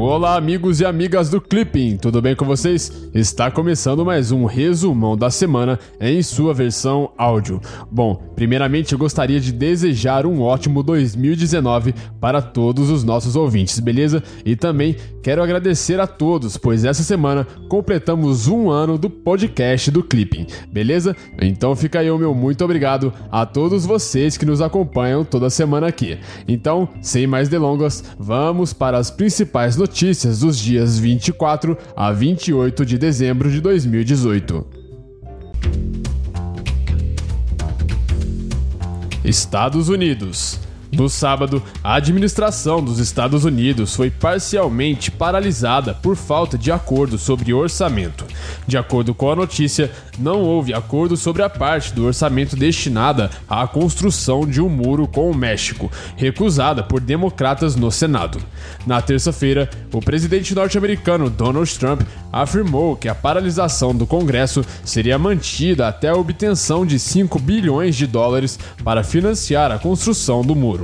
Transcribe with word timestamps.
Olá, 0.00 0.36
amigos 0.36 0.80
e 0.80 0.84
amigas 0.84 1.28
do 1.28 1.40
Clipping, 1.40 1.96
tudo 1.96 2.22
bem 2.22 2.36
com 2.36 2.44
vocês? 2.44 3.10
Está 3.12 3.50
começando 3.50 4.04
mais 4.04 4.30
um 4.30 4.44
resumão 4.44 5.16
da 5.16 5.28
semana 5.28 5.76
em 6.00 6.22
sua 6.22 6.54
versão 6.54 7.10
áudio. 7.18 7.60
Bom, 7.90 8.14
primeiramente 8.36 8.92
eu 8.92 8.98
gostaria 8.98 9.40
de 9.40 9.50
desejar 9.50 10.24
um 10.24 10.40
ótimo 10.40 10.84
2019 10.84 11.92
para 12.20 12.40
todos 12.40 12.90
os 12.90 13.02
nossos 13.02 13.34
ouvintes, 13.34 13.80
beleza? 13.80 14.22
E 14.44 14.54
também 14.54 14.94
quero 15.20 15.42
agradecer 15.42 15.98
a 15.98 16.06
todos, 16.06 16.56
pois 16.56 16.84
essa 16.84 17.02
semana 17.02 17.44
completamos 17.68 18.46
um 18.46 18.70
ano 18.70 18.96
do 18.96 19.10
podcast 19.10 19.90
do 19.90 20.04
Clipping, 20.04 20.46
beleza? 20.72 21.16
Então 21.42 21.74
fica 21.74 21.98
aí 21.98 22.10
o 22.10 22.16
meu 22.18 22.32
muito 22.32 22.64
obrigado 22.64 23.12
a 23.32 23.44
todos 23.44 23.84
vocês 23.84 24.36
que 24.36 24.46
nos 24.46 24.60
acompanham 24.60 25.24
toda 25.24 25.50
semana 25.50 25.88
aqui. 25.88 26.20
Então, 26.46 26.88
sem 27.02 27.26
mais 27.26 27.48
delongas, 27.48 28.04
vamos 28.16 28.72
para 28.72 28.96
as 28.96 29.10
principais 29.10 29.76
notícias 29.76 29.87
dos 30.40 30.58
dias 30.58 30.98
24 30.98 31.76
a 31.96 32.12
28 32.12 32.84
de 32.84 32.98
dezembro 32.98 33.50
de 33.50 33.60
2018. 33.60 34.66
Estados 39.24 39.88
Unidos. 39.88 40.67
No 40.90 41.08
sábado, 41.08 41.62
a 41.84 41.94
administração 41.94 42.82
dos 42.82 42.98
Estados 42.98 43.44
Unidos 43.44 43.94
foi 43.94 44.10
parcialmente 44.10 45.10
paralisada 45.10 45.94
por 45.94 46.16
falta 46.16 46.56
de 46.56 46.72
acordo 46.72 47.18
sobre 47.18 47.52
orçamento. 47.52 48.24
De 48.66 48.76
acordo 48.78 49.14
com 49.14 49.30
a 49.30 49.36
notícia, 49.36 49.90
não 50.18 50.40
houve 50.40 50.72
acordo 50.72 51.16
sobre 51.16 51.42
a 51.42 51.48
parte 51.48 51.92
do 51.92 52.06
orçamento 52.06 52.56
destinada 52.56 53.30
à 53.48 53.66
construção 53.66 54.46
de 54.46 54.60
um 54.60 54.68
muro 54.68 55.06
com 55.06 55.30
o 55.30 55.36
México, 55.36 55.90
recusada 56.16 56.82
por 56.82 57.00
democratas 57.00 57.76
no 57.76 57.90
Senado. 57.90 58.38
Na 58.86 59.00
terça-feira, 59.02 59.68
o 59.92 60.00
presidente 60.00 60.54
norte-americano 60.54 61.28
Donald 61.28 61.78
Trump 61.78 62.02
afirmou 62.32 62.96
que 62.96 63.08
a 63.08 63.14
paralisação 63.14 63.94
do 63.94 64.06
Congresso 64.06 64.64
seria 64.84 65.18
mantida 65.18 65.88
até 65.88 66.08
a 66.08 66.16
obtenção 66.16 66.84
de 66.84 66.98
5 66.98 67.38
bilhões 67.38 67.96
de 67.96 68.06
dólares 68.06 68.58
para 68.84 69.04
financiar 69.04 69.70
a 69.70 69.78
construção 69.78 70.42
do 70.42 70.54
muro. 70.54 70.77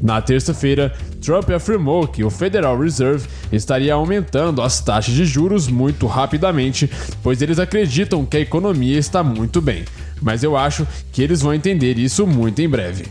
Na 0.00 0.20
terça-feira, 0.22 0.94
Trump 1.20 1.50
afirmou 1.50 2.08
que 2.08 2.24
o 2.24 2.30
Federal 2.30 2.78
Reserve 2.78 3.28
estaria 3.52 3.92
aumentando 3.92 4.62
as 4.62 4.80
taxas 4.80 5.14
de 5.14 5.24
juros 5.26 5.68
muito 5.68 6.06
rapidamente, 6.06 6.90
pois 7.22 7.42
eles 7.42 7.58
acreditam 7.58 8.24
que 8.24 8.38
a 8.38 8.40
economia 8.40 8.98
está 8.98 9.22
muito 9.22 9.60
bem. 9.60 9.84
Mas 10.20 10.42
eu 10.42 10.56
acho 10.56 10.86
que 11.12 11.22
eles 11.22 11.42
vão 11.42 11.52
entender 11.52 11.98
isso 11.98 12.26
muito 12.26 12.60
em 12.60 12.68
breve. 12.68 13.06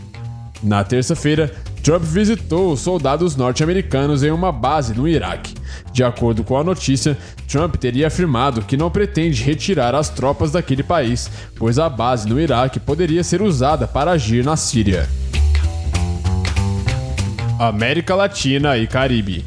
Na 0.62 0.84
terça-feira, 0.84 1.50
Trump 1.82 2.02
visitou 2.02 2.72
os 2.72 2.80
soldados 2.80 3.34
norte-americanos 3.34 4.22
em 4.22 4.30
uma 4.30 4.52
base 4.52 4.92
no 4.94 5.08
Iraque. 5.08 5.54
De 5.92 6.04
acordo 6.04 6.44
com 6.44 6.58
a 6.58 6.64
notícia, 6.64 7.16
Trump 7.48 7.76
teria 7.76 8.08
afirmado 8.08 8.62
que 8.62 8.76
não 8.76 8.90
pretende 8.90 9.42
retirar 9.42 9.94
as 9.94 10.10
tropas 10.10 10.52
daquele 10.52 10.82
país, 10.82 11.30
pois 11.56 11.78
a 11.78 11.88
base 11.88 12.28
no 12.28 12.38
Iraque 12.38 12.78
poderia 12.78 13.24
ser 13.24 13.40
usada 13.40 13.88
para 13.88 14.10
agir 14.10 14.44
na 14.44 14.56
Síria. 14.56 15.08
América 17.68 18.14
Latina 18.14 18.78
e 18.78 18.86
Caribe. 18.86 19.44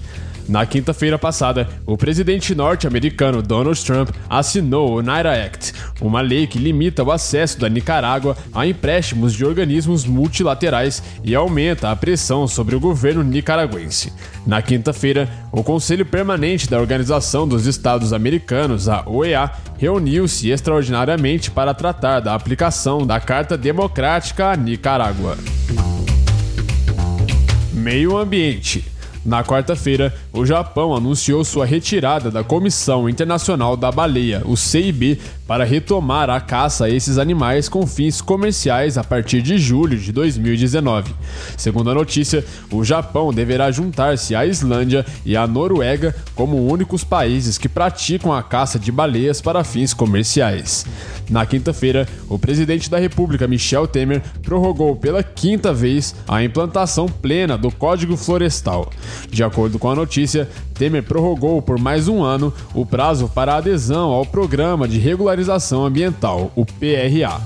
Na 0.48 0.66
quinta-feira 0.66 1.18
passada, 1.18 1.68
o 1.86 1.98
presidente 1.98 2.54
norte-americano 2.54 3.42
Donald 3.42 3.84
Trump 3.84 4.10
assinou 4.30 4.98
o 4.98 5.02
NIRA 5.02 5.46
Act, 5.46 5.74
uma 6.02 6.22
lei 6.22 6.46
que 6.46 6.60
limita 6.60 7.04
o 7.04 7.12
acesso 7.12 7.60
da 7.60 7.70
Nicarágua 7.70 8.38
a 8.54 8.68
empréstimos 8.68 9.34
de 9.34 9.46
organismos 9.46 10.06
multilaterais 10.06 11.02
e 11.24 11.34
aumenta 11.34 11.90
a 11.90 11.96
pressão 11.96 12.48
sobre 12.48 12.76
o 12.76 12.80
governo 12.80 13.24
nicaragüense. 13.24 14.12
Na 14.46 14.62
quinta-feira, 14.62 15.30
o 15.52 15.64
Conselho 15.64 16.06
Permanente 16.06 16.70
da 16.70 16.80
Organização 16.80 17.48
dos 17.48 17.66
Estados 17.66 18.14
Americanos, 18.14 18.90
a 18.90 19.04
OEA, 19.08 19.50
reuniu-se 19.78 20.52
extraordinariamente 20.52 21.50
para 21.50 21.74
tratar 21.74 22.20
da 22.20 22.36
aplicação 22.36 23.08
da 23.08 23.20
Carta 23.20 23.58
Democrática 23.58 24.52
à 24.52 24.56
Nicarágua. 24.58 25.38
Meio 27.74 28.18
Ambiente. 28.18 28.86
Na 29.26 29.44
quarta-feira, 29.44 30.14
o 30.34 30.46
Japão 30.46 30.94
anunciou 30.94 31.44
sua 31.46 31.66
retirada 31.66 32.30
da 32.30 32.44
Comissão 32.44 33.08
Internacional 33.08 33.78
da 33.78 33.90
Baleia, 33.90 34.42
o 34.46 34.58
CIB, 34.58 35.18
para 35.54 35.66
retomar 35.66 36.32
a 36.32 36.42
caça 36.42 36.86
a 36.86 36.90
esses 36.90 37.20
animais 37.20 37.70
com 37.70 37.86
fins 37.86 38.22
comerciais 38.22 38.98
a 38.98 39.04
partir 39.04 39.40
de 39.40 39.60
julho 39.60 39.96
de 39.96 40.12
2019. 40.12 41.14
Segundo 41.56 41.92
a 41.92 41.94
notícia, 41.94 42.44
o 42.72 42.84
Japão 42.84 43.32
deverá 43.32 43.70
juntar-se 43.70 44.34
à 44.34 44.48
Islândia 44.48 45.06
e 45.24 45.38
à 45.38 45.46
Noruega 45.46 46.16
como 46.34 46.68
únicos 46.68 47.04
países 47.04 47.60
que 47.60 47.70
praticam 47.70 48.34
a 48.34 48.42
caça 48.42 48.80
de 48.80 48.92
baleias 48.92 49.42
para 49.42 49.64
fins 49.64 49.94
comerciais. 49.94 50.88
Na 51.30 51.46
quinta-feira, 51.46 52.08
o 52.28 52.40
presidente 52.40 52.90
da 52.90 52.98
República, 52.98 53.48
Michel 53.48 53.86
Temer, 53.86 54.24
prorrogou 54.42 54.96
pela 54.96 55.22
quinta 55.22 55.72
vez 55.72 56.16
a 56.28 56.44
implantação 56.44 57.06
plena 57.06 57.56
do 57.60 57.70
Código 57.70 58.18
Florestal. 58.18 58.92
De 59.30 59.44
acordo 59.44 59.78
com 59.78 59.90
a 59.92 59.96
notícia, 59.96 60.50
Temer 60.74 61.04
prorrogou 61.04 61.62
por 61.62 61.78
mais 61.78 62.08
um 62.08 62.24
ano 62.24 62.52
o 62.74 62.84
prazo 62.88 63.30
para 63.30 63.56
adesão 63.56 64.10
ao 64.10 64.26
Programa 64.26 64.88
de 64.88 64.98
Regularização 64.98 65.43
Ambiental, 65.86 66.52
o 66.56 66.66
PRA. 66.66 67.42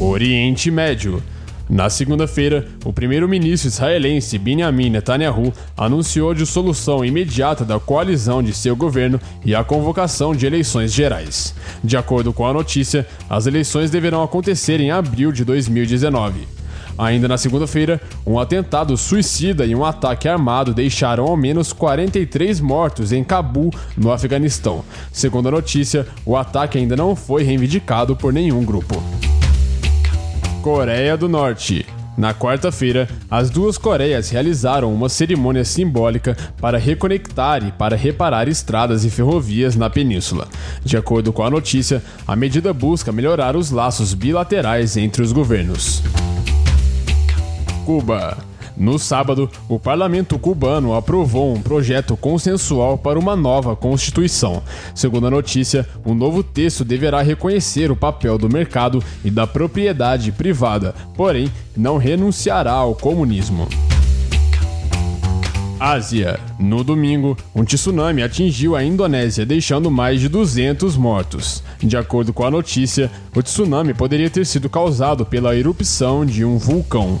Oriente 0.00 0.70
Médio. 0.70 1.22
Na 1.68 1.88
segunda-feira, 1.88 2.68
o 2.84 2.92
primeiro-ministro 2.92 3.68
israelense 3.68 4.36
Benjamin 4.38 4.90
Netanyahu 4.90 5.52
anunciou 5.76 6.34
de 6.34 6.44
solução 6.44 7.04
imediata 7.04 7.64
da 7.64 7.80
coalizão 7.80 8.42
de 8.42 8.52
seu 8.52 8.76
governo 8.76 9.18
e 9.44 9.54
a 9.54 9.64
convocação 9.64 10.34
de 10.34 10.46
eleições 10.46 10.92
gerais. 10.92 11.54
De 11.82 11.96
acordo 11.96 12.32
com 12.32 12.46
a 12.46 12.52
notícia, 12.52 13.06
as 13.28 13.46
eleições 13.46 13.90
deverão 13.90 14.22
acontecer 14.22 14.78
em 14.80 14.90
abril 14.90 15.32
de 15.32 15.44
2019. 15.44 16.63
Ainda 16.96 17.26
na 17.26 17.36
segunda-feira, 17.36 18.00
um 18.26 18.38
atentado 18.38 18.96
suicida 18.96 19.66
e 19.66 19.74
um 19.74 19.84
ataque 19.84 20.28
armado 20.28 20.72
deixaram 20.72 21.24
ao 21.24 21.36
menos 21.36 21.72
43 21.72 22.60
mortos 22.60 23.12
em 23.12 23.24
Cabul, 23.24 23.70
no 23.96 24.12
Afeganistão. 24.12 24.84
Segundo 25.12 25.48
a 25.48 25.52
notícia, 25.52 26.06
o 26.24 26.36
ataque 26.36 26.78
ainda 26.78 26.96
não 26.96 27.16
foi 27.16 27.42
reivindicado 27.42 28.14
por 28.14 28.32
nenhum 28.32 28.64
grupo. 28.64 29.02
Coreia 30.62 31.16
do 31.16 31.28
Norte. 31.28 31.84
Na 32.16 32.32
quarta-feira, 32.32 33.08
as 33.28 33.50
duas 33.50 33.76
Coreias 33.76 34.30
realizaram 34.30 34.94
uma 34.94 35.08
cerimônia 35.08 35.64
simbólica 35.64 36.36
para 36.60 36.78
reconectar 36.78 37.66
e 37.66 37.72
para 37.72 37.96
reparar 37.96 38.48
estradas 38.48 39.04
e 39.04 39.10
ferrovias 39.10 39.74
na 39.74 39.90
península. 39.90 40.46
De 40.84 40.96
acordo 40.96 41.32
com 41.32 41.42
a 41.42 41.50
notícia, 41.50 42.02
a 42.26 42.36
medida 42.36 42.72
busca 42.72 43.10
melhorar 43.10 43.56
os 43.56 43.72
laços 43.72 44.14
bilaterais 44.14 44.96
entre 44.96 45.22
os 45.22 45.32
governos. 45.32 46.02
Cuba. 47.84 48.38
No 48.76 48.98
sábado, 48.98 49.48
o 49.68 49.78
parlamento 49.78 50.38
cubano 50.38 50.94
aprovou 50.94 51.54
um 51.54 51.62
projeto 51.62 52.16
consensual 52.16 52.98
para 52.98 53.18
uma 53.18 53.36
nova 53.36 53.76
constituição. 53.76 54.62
Segundo 54.94 55.28
a 55.28 55.30
notícia, 55.30 55.86
o 56.04 56.10
um 56.10 56.14
novo 56.14 56.42
texto 56.42 56.84
deverá 56.84 57.22
reconhecer 57.22 57.90
o 57.90 57.96
papel 57.96 58.36
do 58.36 58.48
mercado 58.48 59.02
e 59.24 59.30
da 59.30 59.46
propriedade 59.46 60.32
privada, 60.32 60.94
porém, 61.16 61.52
não 61.76 61.96
renunciará 61.96 62.72
ao 62.72 62.94
comunismo. 62.94 63.68
Ásia. 65.78 66.40
No 66.58 66.82
domingo, 66.82 67.36
um 67.54 67.62
tsunami 67.62 68.22
atingiu 68.22 68.74
a 68.74 68.82
Indonésia, 68.82 69.44
deixando 69.44 69.90
mais 69.90 70.20
de 70.20 70.28
200 70.28 70.96
mortos. 70.96 71.62
De 71.78 71.96
acordo 71.96 72.32
com 72.32 72.44
a 72.44 72.50
notícia, 72.50 73.10
o 73.36 73.42
tsunami 73.42 73.92
poderia 73.92 74.30
ter 74.30 74.46
sido 74.46 74.68
causado 74.68 75.26
pela 75.26 75.54
erupção 75.54 76.24
de 76.24 76.44
um 76.44 76.56
vulcão. 76.56 77.20